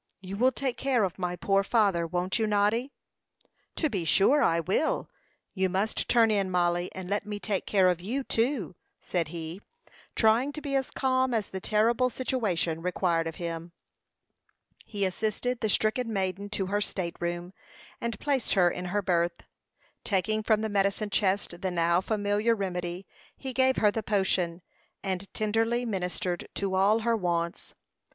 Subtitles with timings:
[0.19, 2.91] You will take care of my poor father won't you, Noddy?"
[3.75, 5.11] "To be sure I will.
[5.53, 9.61] You must turn in, Mollie, and let me take care of you, too," said he,
[10.15, 13.73] trying to be as calm as the terrible situation required of him.
[14.87, 17.53] He assisted the stricken maiden to her state room,
[18.01, 19.43] and placed her in her berth.
[20.03, 23.05] Taking from the medicine chest the now familiar remedy,
[23.37, 24.63] he gave her the potion,
[25.03, 27.75] and tenderly ministered to all her wants.